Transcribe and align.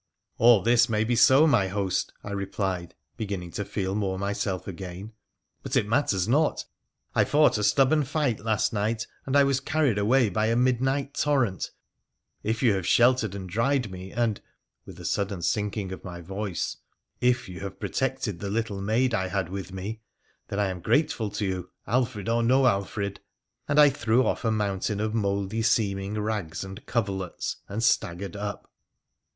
'All 0.39 0.63
this 0.63 0.89
may 0.89 1.03
be 1.03 1.15
so, 1.15 1.45
my 1.45 1.67
host,' 1.67 2.11
I 2.23 2.31
replied, 2.31 2.95
beginning 3.17 3.51
to 3.51 3.63
feel 3.63 3.93
more 3.93 4.17
myself 4.17 4.67
again;' 4.67 5.13
but 5.61 5.75
it 5.75 5.85
matters 5.87 6.27
not. 6.27 6.65
I 7.13 7.23
fought 7.23 7.59
a 7.59 7.63
stubborn 7.63 8.03
fight 8.05 8.39
last 8.39 8.73
night, 8.73 9.05
and 9.27 9.37
I 9.37 9.43
was 9.43 9.59
carried 9.59 9.99
away 9.99 10.29
by 10.29 10.47
a 10.47 10.55
midnight 10.55 11.13
torrent. 11.13 11.69
If 12.41 12.63
you 12.63 12.73
have 12.73 12.87
sheltered 12.87 13.35
and 13.35 13.47
dried 13.47 13.91
me, 13.91 14.11
and 14.11 14.41
'—with 14.87 14.99
a 14.99 15.05
sudden 15.05 15.43
sinking 15.43 15.91
of 15.91 16.03
my 16.03 16.19
voice 16.19 16.77
—'if 17.31 17.47
you 17.47 17.59
have 17.59 17.79
protected 17.79 18.39
the 18.39 18.49
little 18.49 18.81
maid 18.81 19.13
I 19.13 19.27
had 19.27 19.49
with 19.49 19.71
me, 19.71 20.01
then 20.47 20.59
I 20.59 20.69
am 20.71 20.79
grateful 20.81 21.29
to 21.29 21.45
you, 21.45 21.69
Alfred 21.85 22.27
or 22.27 22.41
no 22.41 22.65
Alfred,' 22.65 23.19
and 23.67 23.79
I 23.79 23.91
threw 23.91 24.25
off 24.25 24.43
a 24.43 24.49
mountain 24.49 24.99
of 24.99 25.13
mouldy 25.13 25.61
seeming 25.61 26.15
rags 26.15 26.63
and 26.63 26.83
coverlets, 26.87 27.57
and 27.69 27.83
staggered 27.83 28.35
up. 28.35 28.67